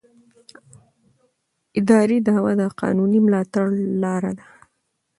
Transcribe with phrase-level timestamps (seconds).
[1.79, 3.65] اداري دعوه د قانوني ملاتړ
[4.03, 4.47] لاره ده.